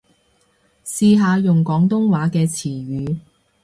[0.83, 3.19] 試下用廣東話嘅詞語